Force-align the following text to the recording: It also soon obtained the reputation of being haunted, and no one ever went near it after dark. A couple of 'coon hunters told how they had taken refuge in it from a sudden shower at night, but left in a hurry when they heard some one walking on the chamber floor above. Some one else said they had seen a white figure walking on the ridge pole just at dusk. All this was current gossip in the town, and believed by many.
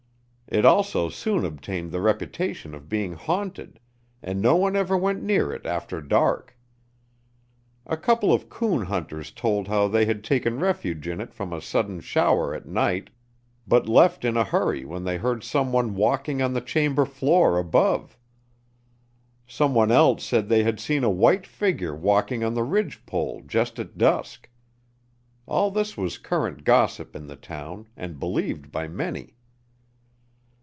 It 0.47 0.65
also 0.65 1.07
soon 1.07 1.45
obtained 1.45 1.93
the 1.93 2.01
reputation 2.01 2.75
of 2.75 2.89
being 2.89 3.13
haunted, 3.13 3.79
and 4.21 4.41
no 4.41 4.57
one 4.57 4.75
ever 4.75 4.97
went 4.97 5.23
near 5.23 5.53
it 5.53 5.65
after 5.65 6.01
dark. 6.01 6.57
A 7.87 7.95
couple 7.95 8.33
of 8.33 8.49
'coon 8.49 8.83
hunters 8.87 9.31
told 9.31 9.69
how 9.69 9.87
they 9.87 10.03
had 10.03 10.25
taken 10.25 10.59
refuge 10.59 11.07
in 11.07 11.21
it 11.21 11.33
from 11.33 11.53
a 11.53 11.61
sudden 11.61 12.01
shower 12.01 12.53
at 12.53 12.65
night, 12.65 13.11
but 13.65 13.87
left 13.87 14.25
in 14.25 14.35
a 14.35 14.43
hurry 14.43 14.83
when 14.83 15.05
they 15.05 15.15
heard 15.15 15.41
some 15.41 15.71
one 15.71 15.95
walking 15.95 16.41
on 16.41 16.51
the 16.51 16.59
chamber 16.59 17.05
floor 17.05 17.57
above. 17.57 18.17
Some 19.47 19.73
one 19.73 19.89
else 19.89 20.21
said 20.25 20.49
they 20.49 20.63
had 20.63 20.81
seen 20.81 21.05
a 21.05 21.09
white 21.09 21.47
figure 21.47 21.95
walking 21.95 22.43
on 22.43 22.55
the 22.55 22.63
ridge 22.63 23.05
pole 23.05 23.41
just 23.47 23.79
at 23.79 23.97
dusk. 23.97 24.49
All 25.45 25.71
this 25.71 25.95
was 25.95 26.17
current 26.17 26.65
gossip 26.65 27.15
in 27.15 27.27
the 27.27 27.37
town, 27.37 27.87
and 27.95 28.19
believed 28.19 28.69
by 28.69 28.89
many. 28.89 29.37